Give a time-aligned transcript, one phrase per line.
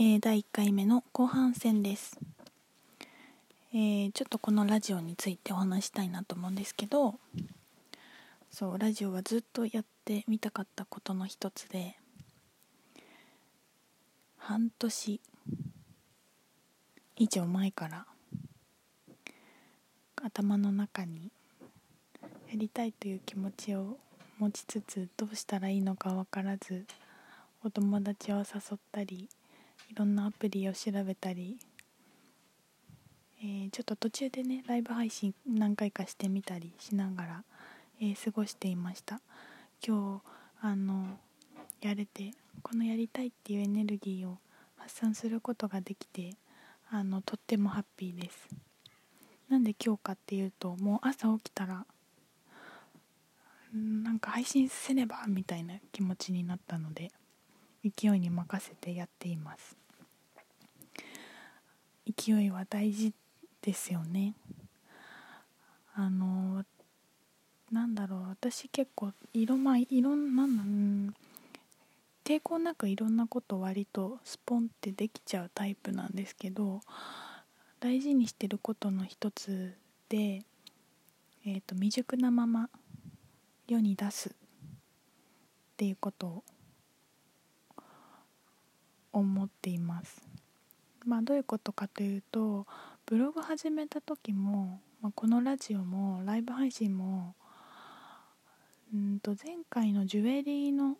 [0.00, 2.18] えー、第1回目の後半戦です、
[3.74, 7.16] えー、ちょっとこのラジオについてお話したいなと思うんですけど
[8.50, 11.96] そうラジオはずっとやってみたかったことの一つで
[14.38, 15.20] 半年
[17.16, 18.06] 以上前から
[20.22, 21.30] 頭の中に
[22.48, 23.98] やりたいという気持ちを
[24.38, 26.86] 持ちつつどうしたらいいのか分からず
[27.62, 28.44] お友達を誘
[28.76, 29.28] ったり
[29.90, 31.58] いろんなアプリを調べたり、
[33.40, 37.44] えー、ちょっと途中でねライブ配信何回かしてみたりしながら、
[38.00, 39.20] えー、過ごしていました。
[39.86, 40.22] 今
[40.60, 41.18] 日あの
[41.80, 42.32] やれて
[42.62, 44.38] このやりたいっていうエネルギーを
[44.76, 46.36] 発散することができて
[46.90, 48.48] あのとってもハッピーです。
[49.48, 51.84] なんで今日かっていうともう朝起きたら
[53.74, 57.10] なんか配信せねばみたいな気持ちになったので
[57.84, 59.76] 勢いに任せてやっています。
[62.06, 63.12] 勢いは大事
[63.60, 64.34] ですよね。
[65.94, 66.64] あの
[67.70, 68.28] なんだろう。
[68.28, 71.14] 私結構いろ,、まあ、いろんななん。
[72.24, 76.80] 抵抗なくいろんなこと割とスポンってできちゃうタイプなんですけど
[77.80, 79.74] 大事にしてることの一つ
[80.08, 80.44] で、
[81.44, 82.70] えーと、と未熟なまま
[83.66, 84.32] 世に出すっ
[85.76, 86.44] ていうことを
[89.12, 90.20] 思っています。
[91.04, 92.66] まあどういうことかというと
[93.06, 97.34] ブログ始めた時も、まあ、このラジオもライブ配信も
[98.94, 100.96] うんと前回のジュエリーの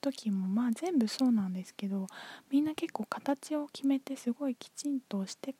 [0.00, 2.06] 時もまあ全部そうなんですけど
[2.50, 5.54] みんな結構形を決めてすごいきちんとして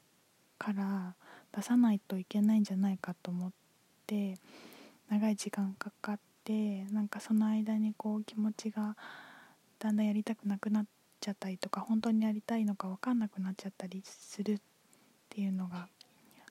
[0.59, 1.15] から
[1.55, 3.51] 出さないといけないんじゃないかと思っ
[4.06, 4.37] て
[5.11, 8.97] 長い時間かかってなんかその間にこう気持ちが
[9.79, 14.59] だんだんやりたくなくなってちゃったりとか本当にやりたいのか分かんなくなっちゃったりするっ
[15.29, 15.89] ていうのが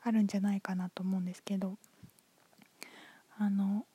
[0.03, 1.77] あるんじゃないかなと思うんですけど
[3.37, 3.85] あの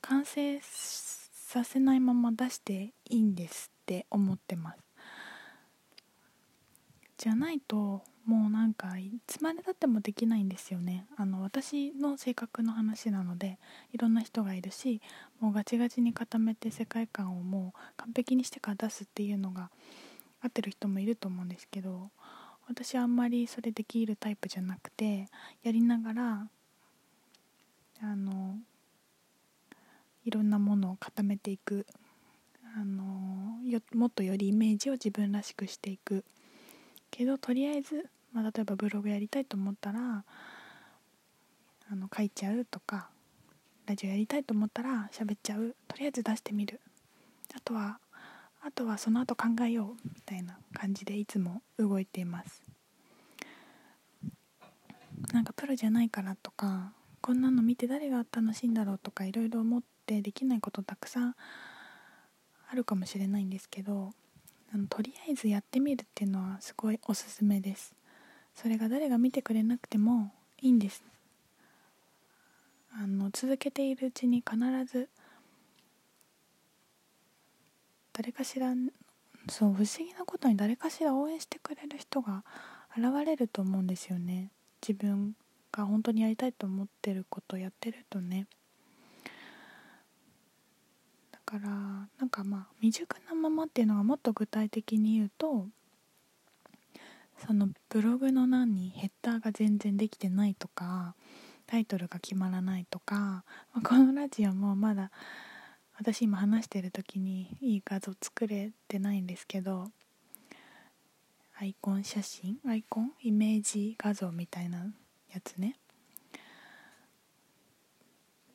[0.00, 4.78] 完成させないまま出していいんですって思ってます。
[7.18, 11.06] じゃないともうなんかいつまでたってもできないんですよね。
[11.16, 13.58] あの私の性格の話なので
[13.92, 15.00] いろんな人がいるし
[15.40, 19.70] もうガチガチに固めて世界観をもう完璧にしてから出すっていうのが
[20.40, 22.10] 合ってる人もいると思うんですけど
[22.68, 25.28] 私はあんまりそれできるタイプじゃなくて
[25.64, 26.48] やりながら
[28.02, 28.56] あの
[30.24, 31.86] いろんなものを固めていく。
[32.74, 33.58] あの
[33.94, 36.24] もっとよりイメージを自分らしくしていく。
[37.12, 40.24] けどとりあえず、まあ、例えばブログやりたいと思ったら
[41.90, 43.10] あの書いちゃうとか
[43.86, 45.76] ラジオやりたいと思ったら喋っちゃう。
[45.86, 46.80] とりあえず出してみる。
[47.54, 47.98] あとは
[48.62, 50.08] あとはその後考えよう。
[50.08, 52.62] みたいな感じでいつも動いています。
[55.32, 61.34] なんかプロじゃないからとかこんなの見て誰が楽しいんだろうとかいろいろ思ってできないことたくさん
[62.70, 64.10] あるかもしれないんですけど
[64.74, 67.94] あのとりあえずやってみるっていうのはすごいおすすめです。
[68.54, 71.02] それが誰が見てくれなくてもいいんです。
[72.94, 75.08] あの続けているうちに必ず
[78.12, 78.74] 誰かしら
[79.48, 82.44] そう不思議なことに誰かしら応援してくれる人が
[82.96, 84.50] 現れると思うんですよね。
[84.86, 85.34] 自分
[85.72, 88.46] が本当にやりたいと思ってることやってるとね。
[91.52, 91.68] から
[92.18, 95.66] なんかまあ未熟なままっていうのがもっと具体的に言うと
[97.46, 101.14] そのブログの欄にヘッダーが全然できてないとか
[101.66, 105.10] タイトルが決まらないとか、まあ、このラジオもまだ
[105.98, 109.88] 私今話してる時にいい画像作れてないんですけど
[111.60, 114.86] アイコン写真アイコンイメージ画像みたいな
[115.32, 115.76] やつね。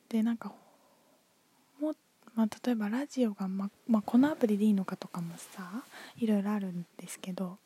[0.08, 0.52] でなんか
[2.38, 5.82] まあ、例えばラジオが、ままあ、このアプリでいいのかとかもさ
[6.18, 7.58] いろいろあるんですけど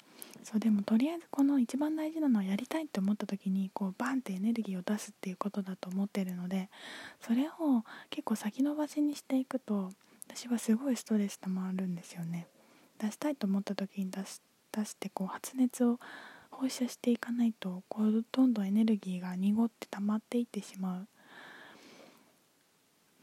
[0.43, 6.71] そうでもとりあえずこの一番大事なのはやりたいって思った時にこうバンってエネルギーを出すっていうことだと思ってるので
[7.21, 9.91] それを結構先延ばしにしていくと
[10.27, 12.47] 私はすごいストレスたまるんですよね。
[12.99, 14.41] 出したいと思った時に出し
[14.73, 16.01] 出してこう発熱を
[16.51, 21.01] 放射していかないとこうどんどんエネルギーが濁って溜まっていってしま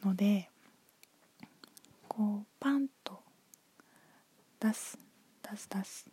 [0.03, 0.51] うので
[2.19, 3.17] こうパンと
[4.59, 4.99] 出す
[5.41, 6.05] 出す出す。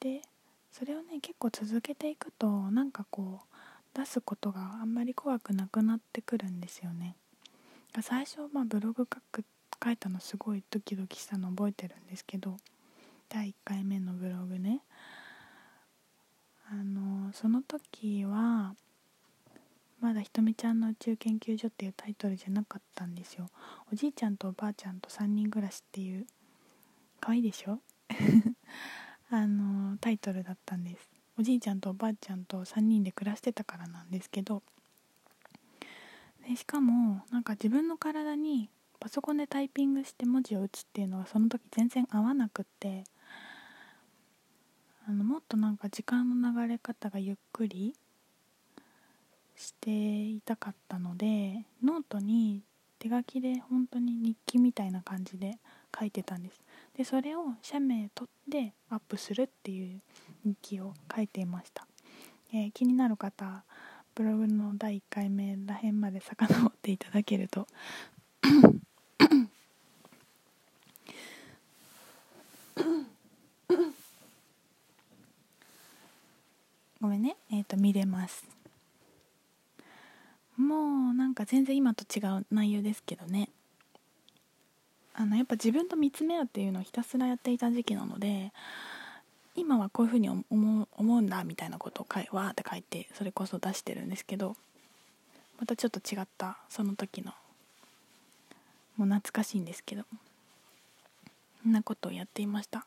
[0.00, 0.22] で
[0.72, 7.14] それをね結構続けていくとなんかこう出すことがあんまり怖くなくなってくるんですよね。
[8.02, 9.44] 最初まあブログ書く
[9.84, 12.56] 書いたのすごいドキドキしたの覚えてるんですけど
[13.28, 14.80] 第1回目のブログね。
[16.68, 18.74] あのその時は
[20.02, 23.48] まだひとみちゃんの宇宙研究所っていうタイトルじゃなかったんですよ。
[23.92, 26.26] おじいちゃんとおばあちゃんと3人暮らしっていう
[27.20, 27.78] 可愛いでしょ？
[29.30, 31.08] あのタイトルだったんです。
[31.38, 34.64] おじいちゃんとおばあちゃんと3人で暮らしてたからなんですけど。
[36.48, 38.68] でしかもなんか自分の体に
[38.98, 43.04] パソコンでタイピングして文字を打つっていうのがその時全然合わなくって。
[45.04, 47.92] あのもっとなんか時間の流れ方がゆっくり
[49.56, 52.62] していたかったのでノートに
[52.98, 55.58] 手書きで本当に日記みたいな感じで
[55.98, 56.60] 書いてたんです。
[56.96, 60.00] でそれを写メ撮ってアップするっていう
[60.44, 61.86] 日記を書いていました、
[62.52, 63.64] えー、気になる方
[64.14, 67.66] ブログの第1回目らへんまで遡っていただけると。
[77.00, 77.36] ごめんね。
[77.50, 78.61] えっ、ー、と見れます。
[81.32, 83.48] なんか全然今と違う内容ですけどね。
[85.14, 88.52] あのやっぱ自分と見つめ合うっていうのをひたすらやっていた時期なので
[89.56, 92.06] 今はこういうふうに思うんだみたいなことを
[92.36, 94.56] わーって書いてそれこそ出してるんですけど
[95.58, 97.32] またちょっと違ったその時の
[98.98, 100.04] もう懐かしいんですけど
[101.62, 102.84] そんなことをやっていました。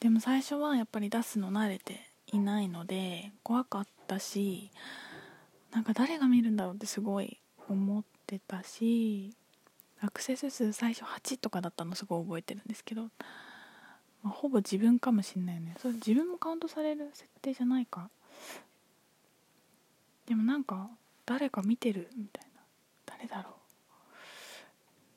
[0.00, 4.70] でも最初はやっぱり出すの慣れていないので怖かったし
[5.72, 7.38] なんか誰が見るんだろうってすごい
[7.68, 9.34] 思ってたし
[10.00, 13.08] アクセス数最初8とかだったのすごい覚えてるんですけど、ま
[14.24, 15.76] あ、ほぼ自分かもしんないよね。
[15.80, 18.10] それ自分もカウントされる設定じゃないか。
[20.26, 20.90] でもなんか
[21.24, 22.60] 誰か見てるみたいな。
[23.06, 23.50] 誰だろ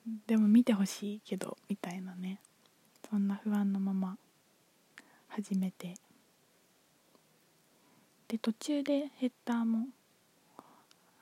[0.08, 0.10] う。
[0.26, 2.40] でも見てほしいけどみたいなね。
[3.10, 4.18] そんな不安のまま
[5.28, 5.96] 始めて。
[8.30, 9.88] で途中でヘッダーも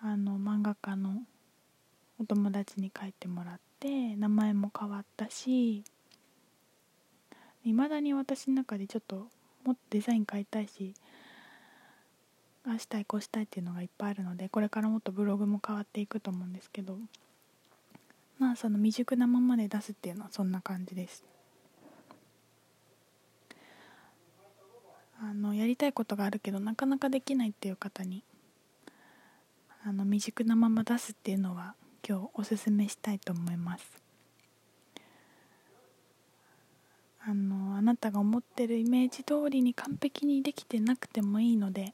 [0.08, 1.24] あの漫画家の
[2.20, 5.84] お友達に書いてもらって名前も変わったし
[7.66, 9.16] いまだに私の中でちょっと
[9.66, 10.94] もっとデザイン変えたいし
[12.68, 17.00] ああしたいこうしたいっていうのがいっぱいあるのでこれからもっとブログも変わっていくと思うんですけど
[18.38, 21.24] まあその未熟なままで出すっていうのはそんな感じです。
[25.20, 28.22] あのやりたいことがあるけどなかなかできないっていう方に
[29.88, 31.76] あの未熟なまま出すっていうのは
[32.08, 33.86] 今日おすすめしたいと思います。
[37.22, 41.94] あのあなたが思ってるイメージ通りに完璧にできてなくてもいいので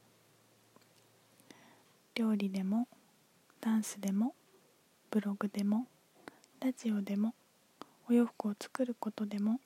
[2.15, 2.87] 料理でも
[3.59, 4.35] ダンスでも
[5.09, 5.85] ブログでも
[6.61, 7.33] ラジオでも
[8.09, 9.59] お洋服を作ることでも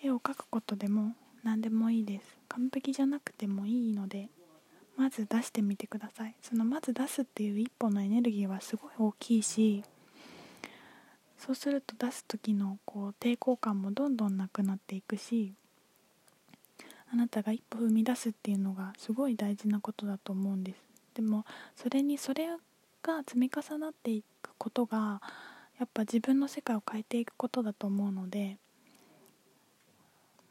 [0.00, 2.38] 絵を描くことでも何でもいいです。
[2.48, 4.28] 完璧じゃなくてもいいので
[4.96, 6.34] まず出してみてください。
[6.40, 9.82] そのまず出すっていう一歩のエネルギーはすごい大きいし
[11.38, 15.52] そうすると出す時のこう抵抗感もどんどんなくなっていくし
[17.12, 20.78] あなたが一歩踏み出すっていうのがすごい大事なことだと思うんです。
[21.14, 21.44] でも
[21.76, 22.48] それにそれ
[23.02, 25.20] が積み重なっていくことが
[25.78, 28.58] やっぱ自分の世界を変えていくことだと思うので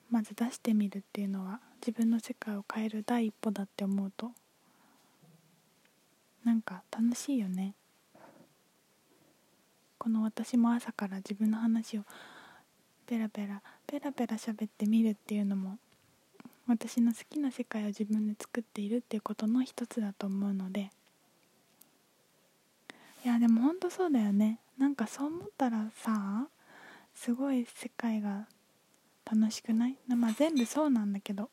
[0.09, 4.31] まず出してみるっていうのは自分の世界を変える第一歩だって思うと
[6.45, 7.73] なんか楽しいよね。
[9.97, 12.03] この私も朝から自分の話を
[13.05, 15.77] ペラペラペラペラ喋ってみるっていうのも
[16.67, 20.89] 私の好きな世界を自分で作っているっていうことの一つだと思うので。
[23.25, 24.59] いやでもほんとそうだよね。
[24.77, 26.47] なんかそう思ったらさ
[27.15, 28.47] すごい世界が
[29.25, 29.97] 楽しくない？
[30.07, 31.49] まあ全部そうなんだけど。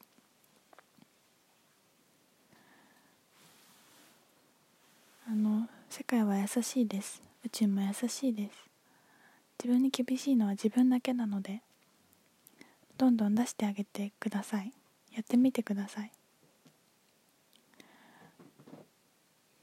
[5.31, 7.23] あの世界は優しいです。
[7.47, 8.69] 宇宙も優しいです。
[9.63, 11.63] 自分に厳しいのは自分だけなので
[12.99, 14.73] どんどん出してあげてください。
[15.15, 16.11] やってみてください。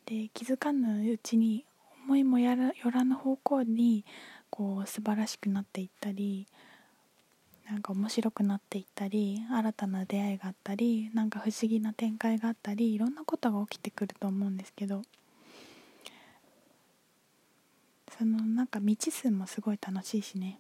[0.06, 1.66] で気づかぬうちに
[2.06, 4.06] 思いもやらよらぬ方向に
[4.50, 6.48] こう素晴らしくなっていったり
[7.70, 15.02] なんか面白くなっていったり新たな出会いがあったりなんか不思議な展開があったりいろんなことが起きてくると思うんですけど
[18.18, 20.60] そのなんか未知数もすごい楽しいしね。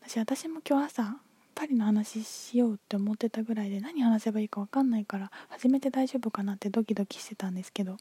[0.00, 1.16] 私私も今日朝
[1.54, 7.96] パリの話しようって思ってたぐらいで何話せばいいか分かんないから初めて大丈夫かなってドキドキしてたんですけど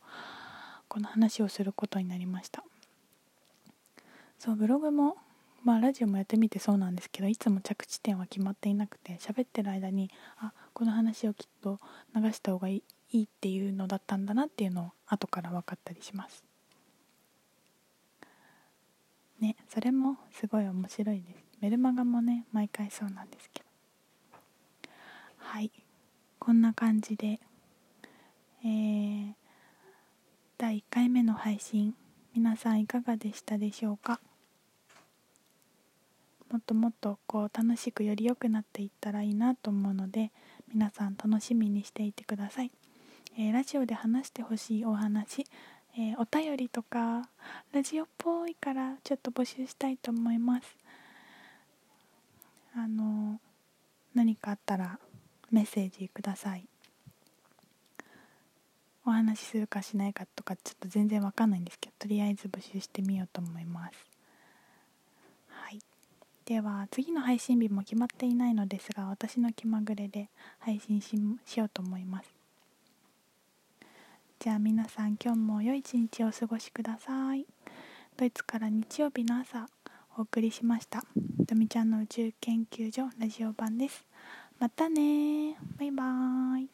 [0.87, 2.63] この話をすることになりました。
[4.39, 5.17] そうブログも
[5.63, 11.79] まあラジオもやってみてそうなんですけどいつも着地点は決まっていなくて喋ってる間にあこの話をきっと
[12.15, 16.46] 流した方がいいっていうのだったんだなっていうのを後から分かったりします。
[19.39, 21.43] ねそれもすごい面白いです。
[21.61, 23.65] メルマガもね毎回そうなんですけど。
[25.37, 25.71] はい。
[26.39, 27.39] こんな感じで
[28.63, 29.33] えー、
[30.57, 31.93] 第1回目の配信
[32.33, 34.19] 皆さんいかがでしたでしょうか？
[36.51, 40.31] もっともっとこう楽しくより良くなっていったらいいなと思うので
[40.73, 42.71] 皆さん楽しみにしていてください、
[43.37, 45.45] えー、ラジオで話してほしいお話、
[45.99, 47.27] えー、お便りとか
[47.73, 50.77] ラジオっぽいからちょっと募集したいと思います。
[52.75, 53.39] あの
[54.13, 54.99] 何かあったら
[55.49, 56.65] メッセージください。
[59.07, 63.93] お話しするかしないかとかちょっと全然わかんないんですけどとりあえず募集してみようと思います。
[65.47, 65.79] はい。
[66.45, 72.36] では次の配信日も決まっていないのですが私の気まぐれで配信しようと思います。
[74.39, 77.47] じゃあ皆さん今日も良い一日をお過ごしください。
[78.15, 79.65] ドイツから日曜日の朝
[80.15, 81.03] お送りしました。
[81.47, 84.05] とみちゃんの宇宙研究所ラジオ版です。
[84.59, 86.69] またねバイバーイ。